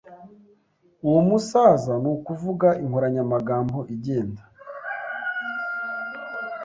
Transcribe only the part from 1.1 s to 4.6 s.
musaza, nukuvuga, inkoranyamagambo igenda.